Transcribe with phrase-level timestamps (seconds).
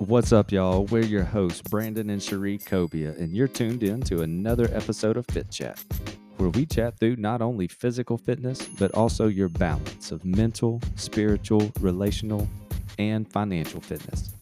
[0.00, 0.86] What's up, y'all?
[0.86, 5.24] We're your hosts, Brandon and Sheree Cobia, and you're tuned in to another episode of
[5.26, 5.80] Fit Chat,
[6.36, 11.70] where we chat through not only physical fitness, but also your balance of mental, spiritual,
[11.78, 12.48] relational,
[12.98, 14.32] and financial fitness.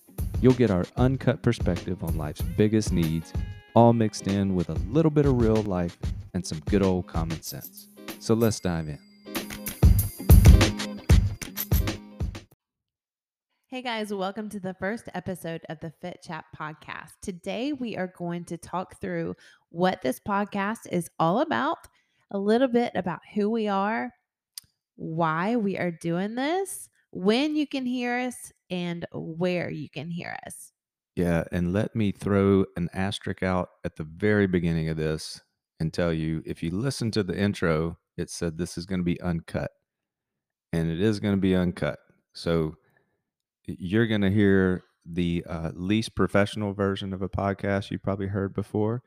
[0.40, 3.34] You'll get our uncut perspective on life's biggest needs,
[3.74, 5.98] all mixed in with a little bit of real life
[6.32, 7.88] and some good old common sense.
[8.20, 9.11] So let's dive in.
[13.72, 17.12] Hey guys, welcome to the first episode of the Fit Chat podcast.
[17.22, 19.34] Today we are going to talk through
[19.70, 21.78] what this podcast is all about,
[22.30, 24.12] a little bit about who we are,
[24.96, 30.36] why we are doing this, when you can hear us, and where you can hear
[30.46, 30.72] us.
[31.16, 35.40] Yeah, and let me throw an asterisk out at the very beginning of this
[35.80, 39.02] and tell you if you listen to the intro, it said this is going to
[39.02, 39.70] be uncut.
[40.74, 42.00] And it is going to be uncut.
[42.34, 42.74] So
[43.64, 48.54] you're going to hear the uh, least professional version of a podcast you probably heard
[48.54, 49.02] before.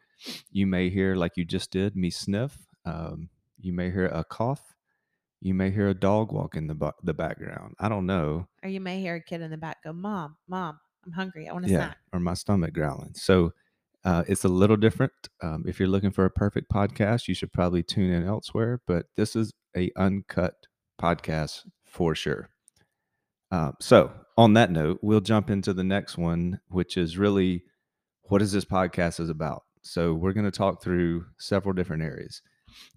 [0.52, 2.58] You may hear, like you just did, me sniff.
[2.86, 4.76] Um, you may hear a cough.
[5.42, 7.76] You may hear a dog walk in the bu- the background.
[7.80, 8.48] I don't know.
[8.64, 11.48] Or you may hear a kid in the back go, Mom, Mom, I'm hungry.
[11.48, 11.98] I want a Yeah, snack.
[12.14, 13.14] or my stomach growling.
[13.16, 13.52] So
[14.04, 15.12] uh, it's a little different.
[15.44, 18.82] Um, if you're looking for a perfect podcast, you should probably tune in elsewhere.
[18.88, 20.54] But this is a uncut
[21.00, 22.50] podcast for sure.
[23.52, 27.64] Uh, so on that note, we'll jump into the next one, which is really
[28.24, 29.64] what is this podcast is about.
[29.82, 32.42] So we're going to talk through several different areas.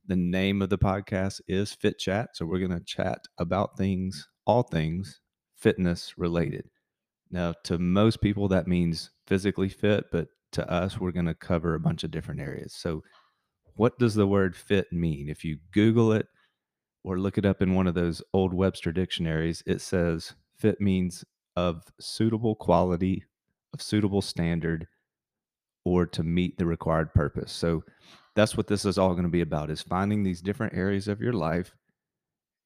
[0.06, 2.30] The name of the podcast is Fit Chat.
[2.34, 5.20] So we're going to chat about things, all things
[5.54, 6.64] fitness related.
[7.30, 11.74] Now, to most people, that means physically fit, but to us, we're going to cover
[11.74, 12.74] a bunch of different areas.
[12.74, 13.02] So,
[13.74, 15.28] what does the word fit mean?
[15.28, 16.26] If you Google it
[17.04, 21.24] or look it up in one of those old Webster dictionaries, it says fit means
[21.56, 23.24] of suitable quality,
[23.72, 24.86] of suitable standard,
[25.84, 27.52] or to meet the required purpose.
[27.52, 27.84] So,
[28.34, 31.20] that's what this is all going to be about is finding these different areas of
[31.20, 31.74] your life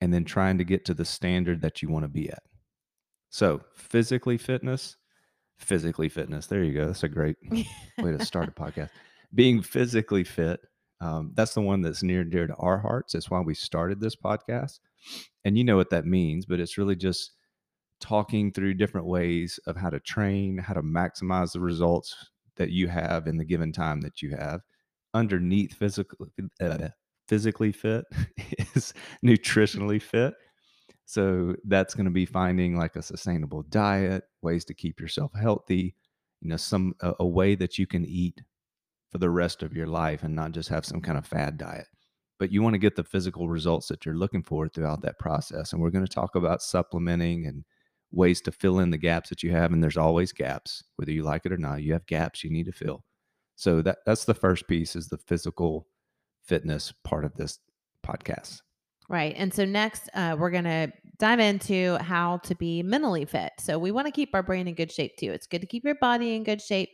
[0.03, 2.43] and then trying to get to the standard that you want to be at.
[3.31, 4.97] So, physically fitness,
[5.59, 6.47] physically fitness.
[6.47, 6.87] There you go.
[6.87, 8.91] That's a great way to start a podcast.
[9.35, 10.61] Being physically fit,
[11.01, 13.13] um, that's the one that's near and dear to our hearts.
[13.15, 14.81] That's why we started this podcast.
[15.45, 17.33] And you know what that means, but it's really just
[18.03, 22.15] talking through different ways of how to train, how to maximize the results
[22.57, 24.61] that you have in the given time that you have.
[25.15, 26.27] Underneath physical,
[26.61, 26.89] uh,
[27.29, 28.05] physically fit
[28.75, 28.93] is
[29.25, 30.35] nutritionally fit.
[31.05, 35.95] So that's going to be finding like a sustainable diet, ways to keep yourself healthy,
[36.41, 38.43] you know, some a, a way that you can eat
[39.11, 41.87] for the rest of your life and not just have some kind of fad diet.
[42.39, 45.73] But you want to get the physical results that you're looking for throughout that process.
[45.73, 47.65] And we're going to talk about supplementing and
[48.13, 49.73] ways to fill in the gaps that you have.
[49.73, 51.83] And there's always gaps, whether you like it or not.
[51.83, 53.05] You have gaps you need to fill.
[53.57, 55.87] So that that's the first piece is the physical
[56.45, 57.59] fitness part of this
[58.05, 58.61] podcast.
[59.09, 59.35] Right.
[59.37, 63.53] And so next, uh, we're going to dive into how to be mentally fit.
[63.59, 65.31] So we want to keep our brain in good shape too.
[65.33, 66.91] It's good to keep your body in good shape,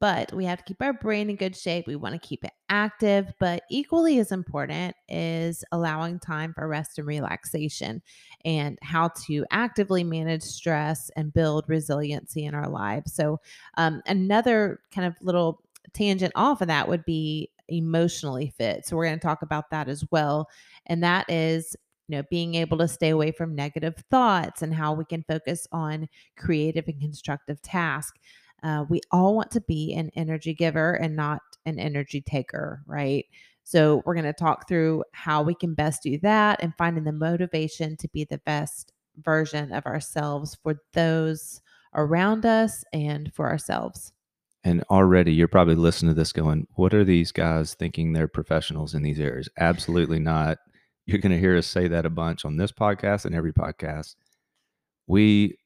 [0.00, 1.86] but we have to keep our brain in good shape.
[1.86, 6.98] We want to keep it active, but equally as important is allowing time for rest
[6.98, 8.02] and relaxation
[8.44, 13.12] and how to actively manage stress and build resiliency in our lives.
[13.12, 13.40] So,
[13.76, 15.62] um, another kind of little
[15.92, 18.86] tangent off of that would be emotionally fit.
[18.86, 20.48] So, we're going to talk about that as well.
[20.86, 21.76] And that is,
[22.08, 25.66] you know, being able to stay away from negative thoughts and how we can focus
[25.72, 28.18] on creative and constructive tasks.
[28.62, 33.26] Uh, we all want to be an energy giver and not an energy taker, right?
[33.62, 37.12] So, we're going to talk through how we can best do that and finding the
[37.12, 41.60] motivation to be the best version of ourselves for those
[41.94, 44.12] around us and for ourselves.
[44.62, 48.94] And already you're probably listening to this going, what are these guys thinking they're professionals
[48.94, 49.48] in these areas?
[49.58, 50.58] Absolutely not.
[51.06, 54.16] You're going to hear us say that a bunch on this podcast and every podcast.
[55.06, 55.56] We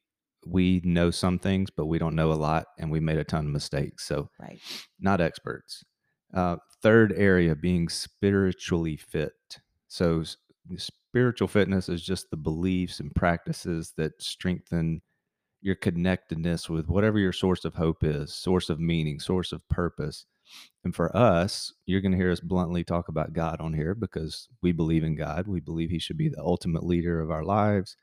[0.46, 3.46] we know some things, but we don't know a lot, and we made a ton
[3.46, 4.06] of mistakes.
[4.06, 4.61] So, Right.
[4.99, 5.85] not experts.
[6.32, 9.32] Uh, third area being spiritually fit.
[9.88, 10.25] So,
[10.76, 15.02] spiritual fitness is just the beliefs and practices that strengthen
[15.61, 20.26] your connectedness with whatever your source of hope is, source of meaning, source of purpose.
[20.85, 24.49] And for us, you're going to hear us bluntly talk about God on here because
[24.62, 25.46] we believe in God.
[25.49, 27.96] We believe He should be the ultimate leader of our lives.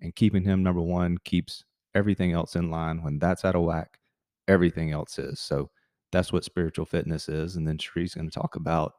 [0.00, 1.64] And keeping Him number one keeps
[1.98, 3.02] everything else in line.
[3.02, 3.98] When that's out of whack,
[4.46, 5.40] everything else is.
[5.40, 5.70] So
[6.12, 7.56] that's what spiritual fitness is.
[7.56, 8.92] And then Sheree's going to talk about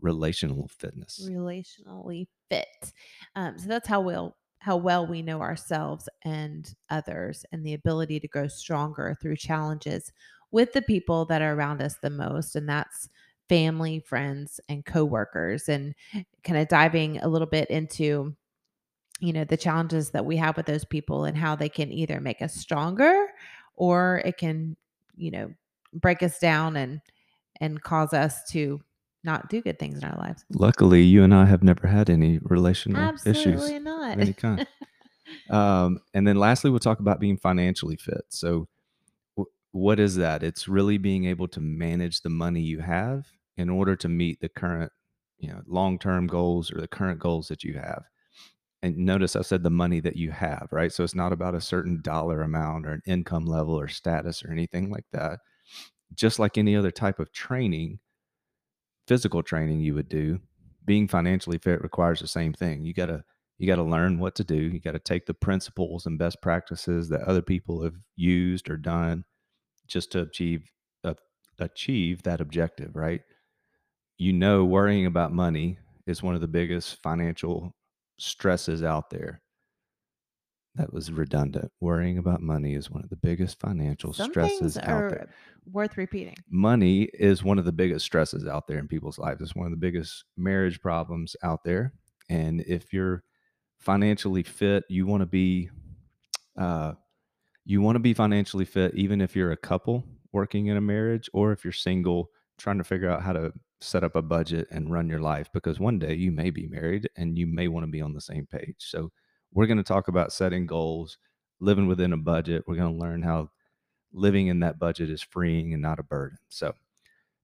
[0.00, 1.28] relational fitness.
[1.30, 2.92] relationally fit.
[3.34, 8.20] Um, so that's how we'll how well we know ourselves and others and the ability
[8.20, 10.12] to grow stronger through challenges
[10.52, 13.08] with the people that are around us the most and that's
[13.48, 15.94] family, friends and coworkers and
[16.44, 18.34] kind of diving a little bit into
[19.20, 22.20] you know the challenges that we have with those people and how they can either
[22.20, 23.28] make us stronger
[23.76, 24.76] or it can
[25.16, 25.52] you know
[25.92, 27.00] break us down and
[27.60, 28.80] and cause us to
[29.24, 32.38] not do good things in our lives Luckily, you and I have never had any
[32.42, 34.66] relational absolutely issues not of any kind.
[35.50, 38.24] Um, and then lastly, we'll talk about being financially fit.
[38.28, 38.68] So,
[39.38, 40.42] wh- what is that?
[40.42, 43.26] It's really being able to manage the money you have
[43.56, 44.92] in order to meet the current,
[45.38, 48.04] you know, long-term goals or the current goals that you have.
[48.82, 50.92] And notice I said the money that you have, right?
[50.92, 54.50] So it's not about a certain dollar amount or an income level or status or
[54.50, 55.40] anything like that.
[56.14, 58.00] Just like any other type of training,
[59.06, 60.40] physical training you would do,
[60.84, 62.84] being financially fit requires the same thing.
[62.84, 63.24] You got to
[63.58, 64.56] you got to learn what to do.
[64.56, 68.76] You got to take the principles and best practices that other people have used or
[68.76, 69.24] done
[69.86, 70.70] just to achieve
[71.04, 71.14] uh,
[71.58, 73.22] achieve that objective, right?
[74.18, 77.74] You know, worrying about money is one of the biggest financial
[78.22, 79.42] stresses out there.
[80.76, 81.70] That was redundant.
[81.80, 85.28] Worrying about money is one of the biggest financial some stresses out there.
[85.70, 89.42] worth repeating Money is one of the biggest stresses out there in people's lives.
[89.42, 91.92] It's one of the biggest marriage problems out there.
[92.30, 93.22] And if you're
[93.80, 95.68] financially fit, you want to be
[96.56, 96.92] uh,
[97.64, 101.28] you want to be financially fit even if you're a couple working in a marriage
[101.34, 103.52] or if you're single trying to figure out how to
[103.82, 107.08] set up a budget and run your life because one day you may be married
[107.16, 108.76] and you may want to be on the same page.
[108.78, 109.10] So
[109.52, 111.18] we're going to talk about setting goals,
[111.60, 112.64] living within a budget.
[112.66, 113.50] We're going to learn how
[114.12, 116.38] living in that budget is freeing and not a burden.
[116.48, 116.74] So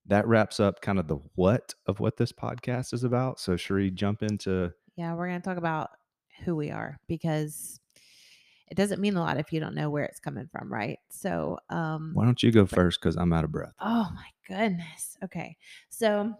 [0.06, 3.40] that wraps up kind of the what of what this podcast is about.
[3.40, 5.90] So Sheree, jump into yeah we're going to talk about
[6.44, 7.80] who we are because
[8.70, 11.58] it doesn't mean a lot if you don't know where it's coming from right so
[11.70, 13.74] um why don't you go first because I'm out of breath.
[13.80, 15.16] Oh my goodness.
[15.24, 15.56] Okay.
[15.88, 16.34] So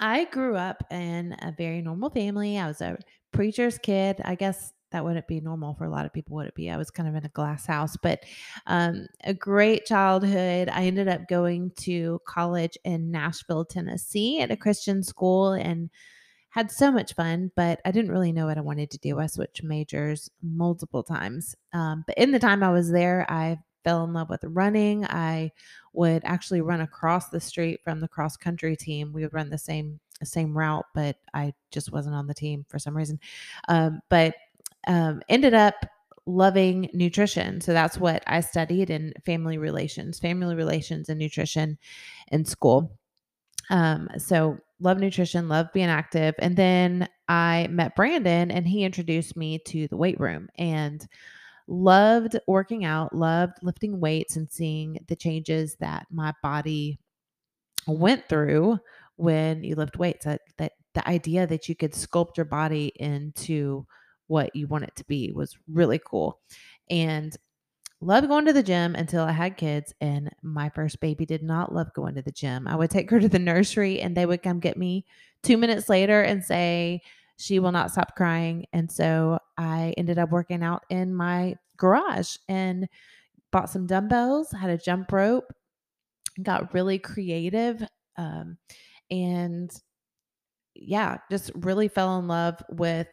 [0.00, 2.58] I grew up in a very normal family.
[2.58, 2.98] I was a
[3.32, 4.20] preacher's kid.
[4.24, 6.70] I guess that wouldn't be normal for a lot of people, would it be?
[6.70, 8.22] I was kind of in a glass house, but
[8.66, 10.70] um, a great childhood.
[10.70, 15.90] I ended up going to college in Nashville, Tennessee at a Christian school and
[16.50, 19.18] had so much fun, but I didn't really know what I wanted to do.
[19.18, 21.54] I switched majors multiple times.
[21.72, 25.04] Um, but in the time I was there, I fell in love with running.
[25.04, 25.52] I
[25.92, 29.12] would actually run across the street from the cross country team.
[29.12, 32.78] We would run the same same route, but I just wasn't on the team for
[32.78, 33.20] some reason.
[33.68, 34.34] Um, but
[34.88, 35.74] um, ended up
[36.26, 37.60] loving nutrition.
[37.60, 41.78] So that's what I studied in family relations, family relations and nutrition
[42.32, 42.98] in school.
[43.70, 46.34] Um, so love nutrition, love being active.
[46.38, 51.06] And then I met Brandon and he introduced me to the weight room and
[51.66, 56.98] loved working out, loved lifting weights and seeing the changes that my body
[57.86, 58.78] went through
[59.16, 60.24] when you lift weights.
[60.24, 63.86] That, that the idea that you could sculpt your body into
[64.28, 66.40] what you want it to be was really cool.
[66.90, 67.36] And
[68.00, 69.92] loved going to the gym until I had kids.
[70.00, 72.68] And my first baby did not love going to the gym.
[72.68, 75.04] I would take her to the nursery and they would come get me
[75.42, 77.02] two minutes later and say,
[77.38, 78.66] she will not stop crying.
[78.72, 82.88] And so I ended up working out in my garage and
[83.52, 85.52] bought some dumbbells, had a jump rope,
[86.42, 87.82] got really creative.
[88.16, 88.58] Um,
[89.10, 89.70] and
[90.74, 93.08] yeah, just really fell in love with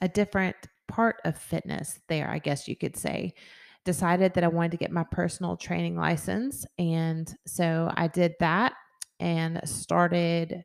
[0.00, 0.56] a different
[0.88, 3.34] part of fitness there, I guess you could say.
[3.84, 6.64] Decided that I wanted to get my personal training license.
[6.78, 8.72] And so I did that
[9.20, 10.64] and started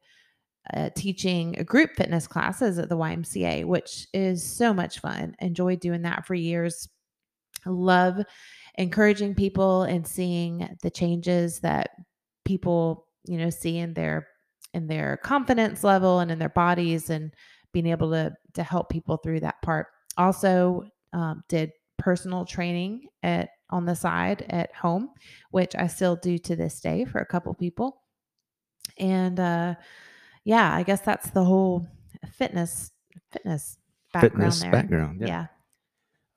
[0.74, 5.36] uh, teaching group fitness classes at the YMCA, which is so much fun.
[5.40, 6.88] Enjoyed doing that for years.
[7.66, 8.24] Love
[8.76, 11.90] encouraging people and seeing the changes that
[12.46, 14.28] people, you know, see in their
[14.74, 17.34] in their confidence level and in their bodies and
[17.74, 19.88] being able to to help people through that part.
[20.18, 20.84] Also
[21.14, 25.12] um, did personal training at on the side at home,
[25.52, 28.02] which I still do to this day for a couple people.
[28.98, 29.76] And uh
[30.46, 31.86] yeah, I guess that's the whole
[32.34, 32.92] fitness
[33.32, 33.78] fitness
[34.14, 34.72] background Fitness there.
[34.72, 35.22] background.
[35.22, 35.28] Yeah.
[35.28, 35.46] Yeah.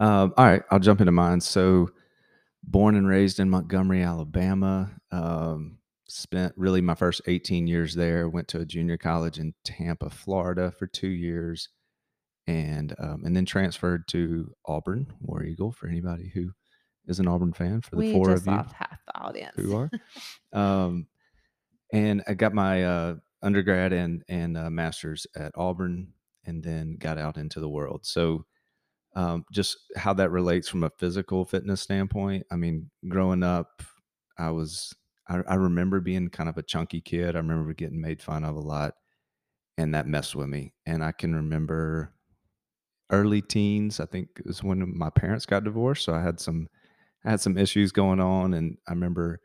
[0.00, 1.40] Um, all right, I'll jump into mine.
[1.40, 1.90] So,
[2.64, 4.90] born and raised in Montgomery, Alabama.
[5.12, 5.78] Um,
[6.08, 8.28] spent really my first 18 years there.
[8.28, 11.68] Went to a junior college in Tampa, Florida for two years,
[12.52, 15.72] and um, and then transferred to Auburn, War Eagle.
[15.72, 16.50] For anybody who
[17.06, 19.54] is an Auburn fan, for the we four of you half the audience.
[19.56, 19.90] who are.
[20.52, 21.06] um,
[21.92, 26.12] and I got my uh, undergrad and and uh, master's at Auburn,
[26.44, 28.04] and then got out into the world.
[28.04, 28.44] So
[29.16, 32.46] um, just how that relates from a physical fitness standpoint.
[32.50, 33.82] I mean, growing up,
[34.38, 34.94] I was
[35.26, 37.34] I, I remember being kind of a chunky kid.
[37.34, 38.92] I remember getting made fun of a lot,
[39.78, 40.74] and that messed with me.
[40.84, 42.12] And I can remember
[43.12, 44.00] early teens.
[44.00, 46.68] I think is when my parents got divorced, so I had some
[47.24, 49.40] I had some issues going on, and I remember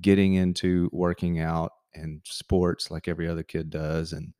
[0.00, 4.34] getting into working out and sports like every other kid does, and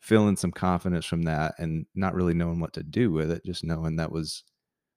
[0.00, 3.64] feeling some confidence from that and not really knowing what to do with it, just
[3.64, 4.44] knowing that was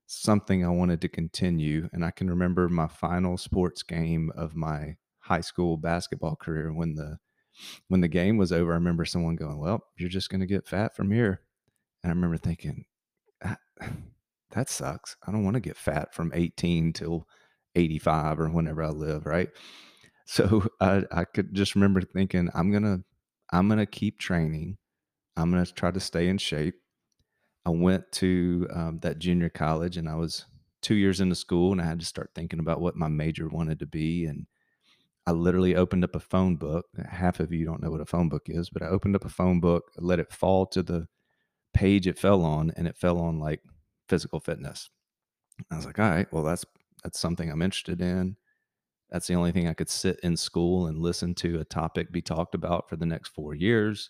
[0.08, 1.90] something I wanted to continue.
[1.94, 6.96] And I can remember my final sports game of my high school basketball career when
[6.96, 7.18] the
[7.90, 10.96] when the game was over, I remember someone going, Well, you're just gonna get fat
[10.96, 11.42] from here.
[12.04, 12.86] And I remember thinking,
[14.52, 15.16] that, sucks.
[15.28, 17.28] I don't want to get fat from 18 till
[17.76, 19.50] 85 or whenever I live, right?
[20.26, 23.00] So I, I could just remember thinking, I'm gonna
[23.52, 24.78] I'm gonna keep training
[25.38, 26.76] I'm to try to stay in shape.
[27.66, 30.46] I went to um, that junior college and I was
[30.82, 33.80] two years into school and I had to start thinking about what my major wanted
[33.80, 34.26] to be.
[34.26, 34.48] And
[35.28, 36.86] I literally opened up a phone book.
[37.10, 39.30] Half of you don't know what a phone book is, but I opened up a
[39.30, 41.08] phone book, let it fall to the
[41.74, 43.62] page it fell on, and it fell on like
[44.12, 44.90] physical fitness.
[45.72, 46.66] I was like, all right, well, that's
[47.02, 48.36] that's something I'm interested in.
[49.10, 52.22] That's the only thing I could sit in school and listen to a topic be
[52.22, 54.10] talked about for the next four years.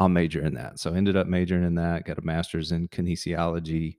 [0.00, 0.80] I'll major in that.
[0.80, 3.98] So I ended up majoring in that, got a master's in kinesiology.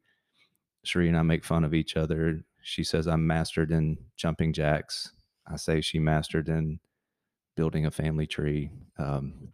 [0.86, 2.42] Sheree and I make fun of each other.
[2.62, 5.14] She says I'm mastered in jumping jacks.
[5.48, 6.80] I say she mastered in
[7.56, 8.72] building a family tree.
[8.98, 9.54] Um,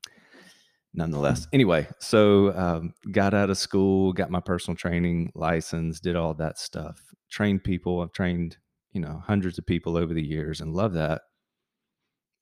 [0.96, 6.34] nonetheless, anyway, so um, got out of school, got my personal training license, did all
[6.36, 8.02] that stuff, trained people.
[8.02, 8.58] I've trained,
[8.94, 11.22] you know, hundreds of people over the years and love that.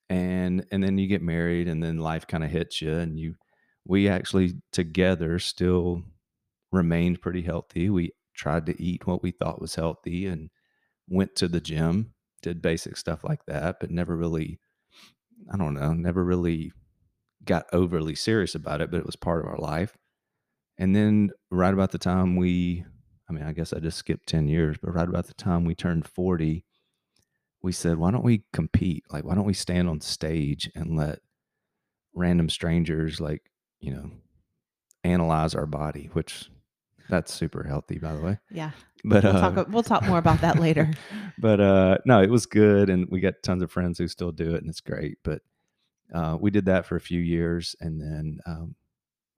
[0.10, 3.36] And and then you get married and then life kind of hits you and you
[3.86, 6.03] we actually together still
[6.72, 7.89] remained pretty healthy.
[7.89, 10.50] We tried to eat what we thought was healthy and
[11.07, 14.60] went to the gym, did basic stuff like that, but never really,
[15.51, 16.72] I don't know, never really
[17.45, 19.97] got overly serious about it, but it was part of our life.
[20.77, 22.83] And then right about the time we,
[23.29, 25.75] I mean, I guess I just skipped 10 years, but right about the time we
[25.75, 26.65] turned 40,
[27.62, 29.03] we said, why don't we compete?
[29.09, 31.19] Like, why don't we stand on stage and let
[32.13, 33.41] random strangers like
[33.83, 34.09] you know,
[35.03, 36.50] analyze our body, which
[37.09, 38.39] that's super healthy, by the way.
[38.50, 38.71] Yeah.
[39.03, 40.89] But We'll uh, talk we'll talk more about that later.
[41.38, 44.55] but uh, no, it was good, and we got tons of friends who still do
[44.55, 45.17] it, and it's great.
[45.23, 45.41] But
[46.13, 48.75] uh, we did that for a few years, and then um,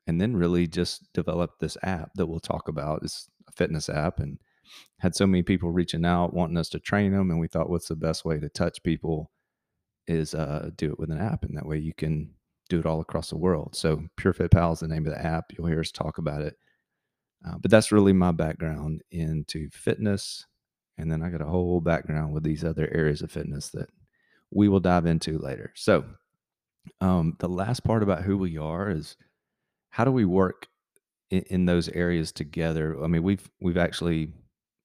[0.08, 3.02] and then really just developed this app that we'll talk about.
[3.04, 4.40] It's a fitness app, and
[5.00, 7.88] had so many people reaching out wanting us to train them, and we thought, what's
[7.88, 9.32] the best way to touch people
[10.08, 12.32] is uh, do it with an app, and that way you can
[12.70, 13.76] do it all across the world.
[13.76, 15.52] So PureFit Pal is the name of the app.
[15.52, 16.56] You'll hear us talk about it.
[17.48, 20.46] Uh, but that's really my background into fitness.
[20.98, 23.90] And then I got a whole background with these other areas of fitness that
[24.52, 25.72] we will dive into later.
[25.76, 26.06] So,
[27.02, 29.16] um, the last part about who we are is
[29.90, 30.68] how do we work
[31.30, 33.02] in, in those areas together?
[33.04, 34.34] I mean, we've we've actually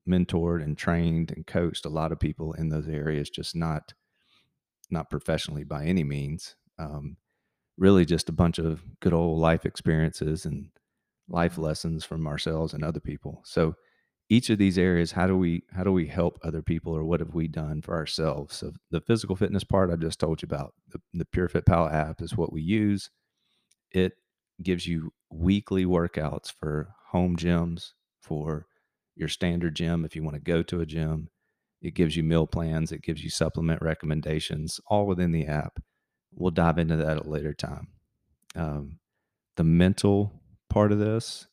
[0.08, 3.92] mentored and trained and coached a lot of people in those areas, just not
[4.90, 6.56] not professionally by any means.
[6.78, 7.16] Um,
[7.76, 10.70] really just a bunch of good old life experiences and
[11.28, 13.40] life lessons from ourselves and other people.
[13.44, 13.74] So
[14.30, 17.20] each of these areas, how do we how do we help other people or what
[17.20, 18.56] have we done for ourselves?
[18.56, 22.22] So the physical fitness part i've just told you about, the, the PureFit Pal app
[22.22, 23.10] is what we use.
[23.90, 24.14] It
[24.62, 27.90] gives you weekly workouts for home gyms,
[28.22, 28.66] for
[29.16, 31.28] your standard gym if you want to go to a gym.
[31.82, 35.80] It gives you meal plans, it gives you supplement recommendations, all within the app
[36.32, 37.88] we'll dive into that at a later time.
[38.54, 38.98] Um,
[39.56, 40.32] the mental
[40.68, 41.46] part of this,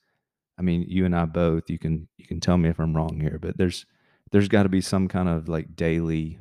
[0.57, 3.19] I mean, you and I both, you can you can tell me if I'm wrong
[3.19, 3.85] here, but there's
[4.31, 6.39] there's got to be some kind of like daily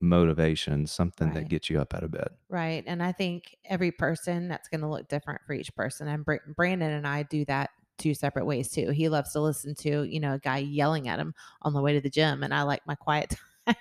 [0.00, 1.34] motivation, something Right.
[1.34, 2.28] that gets you up out of bed.
[2.48, 2.82] Right.
[2.86, 6.08] And I think every person that's going to look different for each person.
[6.08, 8.90] And Br- Brandon and I do that two separate ways too.
[8.90, 11.92] He loves to listen to, you know, a guy yelling at him on the way
[11.92, 12.42] to the gym.
[12.42, 13.36] And I like my quiet
[13.66, 13.76] time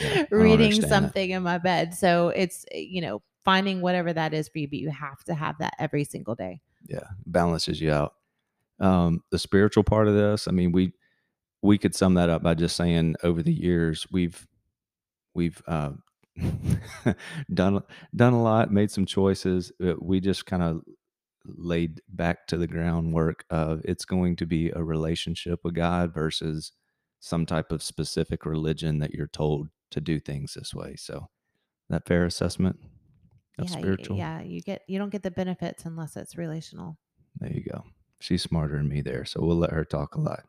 [0.00, 0.88] Yeah, reading understand that.
[0.88, 1.94] something in my bed.
[1.94, 5.34] So it's, eh, you know, finding whatever that is for you, but you have to
[5.34, 6.60] have that every single day.
[6.86, 8.14] Yeah, balances you out.
[8.78, 10.92] Um, the spiritual part of this, I mean, we
[11.62, 14.46] we could sum that up by just saying over the years we've
[15.34, 15.92] we've uh,
[17.54, 17.82] done
[18.14, 19.72] done a lot, made some choices.
[19.84, 20.82] uh, We just kind of
[21.44, 26.72] laid back to the groundwork of it's going to be a relationship with God versus
[27.20, 30.96] some type of specific religion that you're told to do things this way.
[30.96, 31.28] So,
[31.88, 32.78] that fair assessment
[33.58, 34.16] of yeah, spiritual.
[34.16, 36.98] yeah, you get you don't get the benefits unless it's relational.
[37.40, 37.84] There you go.
[38.20, 40.44] She's smarter than me there, so we'll let her talk a lot.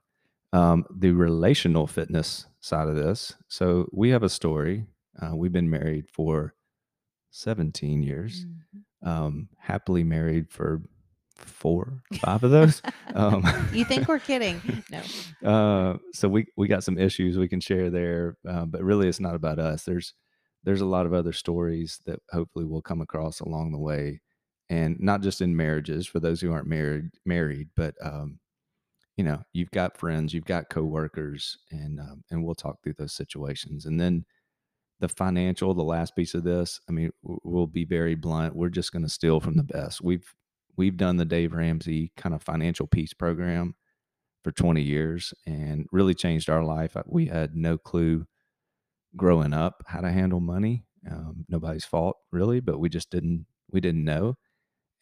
[0.54, 3.36] Um, the relational fitness side of this.
[3.50, 4.86] So we have a story.
[5.22, 6.54] Uh, we've been married for
[7.32, 9.08] 17 years, Mhm.
[9.08, 10.82] um, happily married for
[11.36, 12.82] four, five of those.
[13.16, 13.44] Um,
[13.74, 14.62] You think we're kidding?
[14.92, 15.02] No.
[15.50, 19.20] uh, so we we got some issues we can share there, uh, but really it's
[19.20, 19.84] not about us.
[19.84, 20.14] There's
[20.64, 24.22] there's a lot of other stories that hopefully we'll come across along the way,
[24.70, 28.40] and not just in marriages for those who aren't married married, but um,
[29.16, 33.14] you know you've got friends, you've got coworkers, and um, and we'll talk through those
[33.14, 34.26] situations, and then
[35.00, 36.80] the financial, the last piece of this.
[36.90, 38.56] I mean, we'll be very blunt.
[38.56, 40.02] We're just going to steal from the best.
[40.02, 40.34] We've
[40.76, 43.76] we've done the Dave Ramsey kind of financial peace program
[44.44, 46.96] for 20 years and really changed our life.
[47.06, 48.26] We had no clue
[49.16, 50.86] growing up how to handle money.
[51.10, 54.36] Um, nobody's fault really, but we just didn't we didn't know,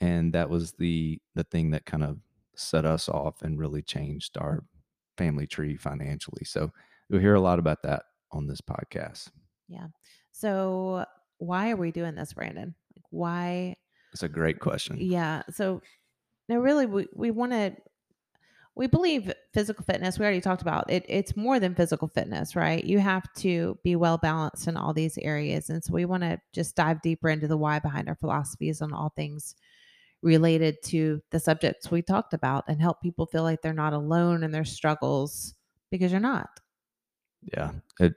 [0.05, 2.19] and that was the the thing that kind of
[2.55, 4.63] set us off and really changed our
[5.17, 6.45] family tree financially.
[6.45, 6.71] So
[7.09, 9.29] you'll hear a lot about that on this podcast.
[9.67, 9.87] Yeah.
[10.31, 11.05] So
[11.39, 12.75] why are we doing this, Brandon?
[12.95, 13.75] Like why?
[14.13, 14.97] It's a great question.
[14.99, 15.41] Yeah.
[15.51, 15.81] So
[16.47, 17.75] no, really, we, we want to.
[18.77, 20.19] We believe physical fitness.
[20.19, 21.05] We already talked about it.
[21.07, 22.83] It's more than physical fitness, right?
[22.83, 26.39] You have to be well balanced in all these areas, and so we want to
[26.51, 29.55] just dive deeper into the why behind our philosophies on all things
[30.25, 34.43] related to the subjects we talked about, and help people feel like they're not alone
[34.43, 35.53] in their struggles
[35.91, 36.49] because you're not.
[37.43, 37.71] Yeah.
[37.99, 38.15] It,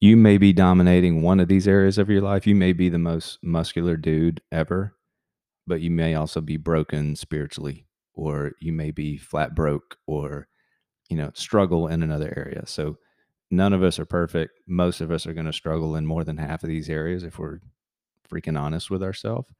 [0.00, 2.46] you may be dominating one of these areas of your life.
[2.46, 4.96] You may be the most muscular dude ever,
[5.66, 10.48] but you may also be broken spiritually, or you may be flat broke, or,
[11.10, 12.66] you know, struggle in another area.
[12.66, 12.96] So
[13.50, 14.58] none of us are perfect.
[14.66, 17.38] Most of us are going to struggle in more than half of these areas if
[17.38, 17.60] we're
[18.28, 19.52] freaking honest with ourselves.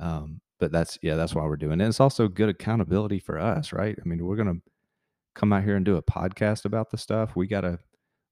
[0.00, 1.88] Um, but that's, yeah, that's why we're doing it.
[1.88, 3.96] It's also good accountability for us, right?
[3.98, 4.70] I mean, we're going to
[5.34, 7.36] come out here and do a podcast about the stuff.
[7.36, 7.78] We got to,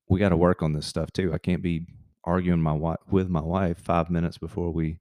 [0.09, 1.33] we got to work on this stuff too.
[1.33, 1.87] I can't be
[2.25, 4.99] arguing my wife with my wife five minutes before we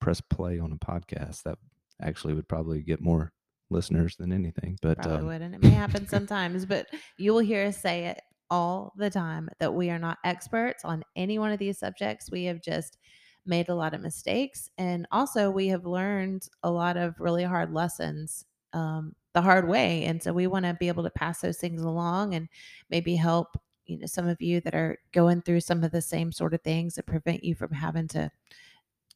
[0.00, 1.42] press play on a podcast.
[1.42, 1.58] That
[2.00, 3.32] actually would probably get more
[3.70, 4.78] listeners than anything.
[4.82, 6.86] But Probably um, would, and it may happen sometimes, but
[7.18, 11.02] you will hear us say it all the time that we are not experts on
[11.16, 12.30] any one of these subjects.
[12.30, 12.98] We have just
[13.46, 17.72] made a lot of mistakes, and also we have learned a lot of really hard
[17.72, 21.58] lessons um, the hard way, and so we want to be able to pass those
[21.58, 22.48] things along and
[22.90, 26.32] maybe help you know some of you that are going through some of the same
[26.32, 28.30] sort of things that prevent you from having to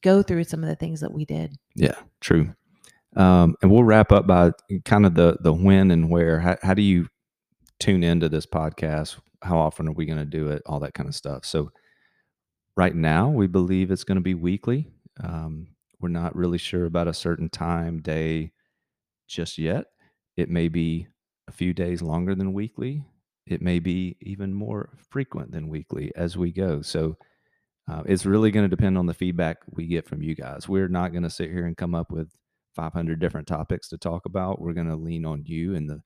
[0.02, 1.56] go through some of the things that we did.
[1.74, 2.54] yeah, true.
[3.16, 4.52] Um, and we'll wrap up by
[4.84, 6.40] kind of the the when and where.
[6.40, 7.08] How, how do you
[7.78, 9.18] tune into this podcast?
[9.42, 10.62] How often are we going to do it?
[10.66, 11.44] All that kind of stuff.
[11.44, 11.72] So
[12.80, 14.88] right now, we believe it's going to be weekly.
[15.22, 15.66] Um,
[16.00, 18.52] we're not really sure about a certain time, day,
[19.28, 19.84] just yet.
[20.38, 21.06] It may be
[21.46, 23.04] a few days longer than weekly.
[23.46, 26.80] It may be even more frequent than weekly as we go.
[26.80, 27.18] So
[27.86, 30.66] uh, it's really going to depend on the feedback we get from you guys.
[30.66, 32.30] We're not going to sit here and come up with
[32.76, 34.58] 500 different topics to talk about.
[34.58, 36.00] We're going to lean on you and the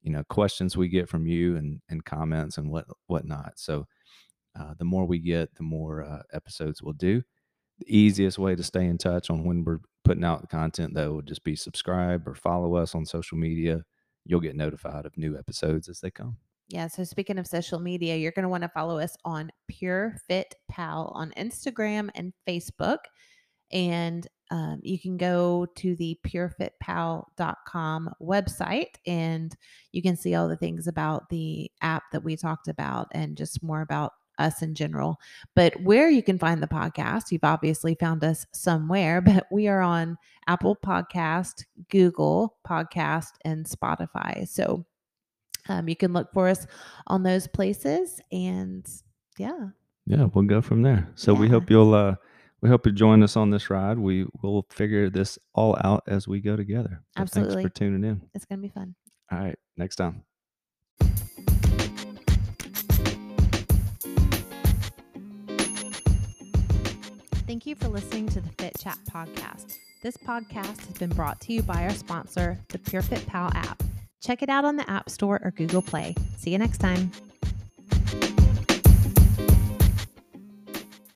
[0.00, 3.54] you know questions we get from you and and comments and what whatnot.
[3.56, 3.86] So
[4.58, 7.22] uh, the more we get, the more uh, episodes we'll do.
[7.78, 11.14] The easiest way to stay in touch on when we're putting out the content, though,
[11.14, 13.82] would just be subscribe or follow us on social media.
[14.24, 16.36] You'll get notified of new episodes as they come.
[16.68, 16.86] Yeah.
[16.86, 20.54] So speaking of social media, you're going to want to follow us on Pure Fit
[20.70, 22.98] Pal on Instagram and Facebook.
[23.70, 29.54] And um, you can go to the purefitpal.com website and
[29.92, 33.62] you can see all the things about the app that we talked about and just
[33.62, 35.18] more about us in general.
[35.54, 39.80] But where you can find the podcast, you've obviously found us somewhere, but we are
[39.80, 44.46] on Apple Podcast, Google Podcast, and Spotify.
[44.48, 44.84] So
[45.68, 46.66] um, you can look for us
[47.06, 48.20] on those places.
[48.32, 48.86] And
[49.38, 49.68] yeah,
[50.06, 51.08] Yeah, we'll go from there.
[51.14, 52.16] So we hope you'll uh
[52.60, 53.98] we hope you join us on this ride.
[53.98, 57.02] We will figure this all out as we go together.
[57.14, 57.56] Absolutely.
[57.56, 58.22] Thanks for tuning in.
[58.32, 58.94] it's going to be fun.
[59.30, 60.24] All right, next time.
[67.46, 69.76] Thank you for listening to the Fit Chat podcast.
[70.02, 73.82] This podcast has been brought to you by our sponsor, the PureFit Pal app.
[74.22, 76.14] Check it out on the App Store or Google Play.
[76.38, 77.10] See you next time.